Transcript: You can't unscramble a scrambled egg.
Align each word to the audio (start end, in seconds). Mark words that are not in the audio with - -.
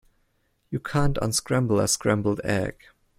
You 0.71 0.79
can't 0.79 1.19
unscramble 1.21 1.79
a 1.79 1.87
scrambled 1.87 2.41
egg. 2.43 2.85